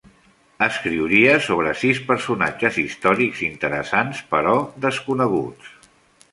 [0.67, 4.57] Escriuria sobre sis personatges històrics interessants però
[4.89, 5.73] desconeguts.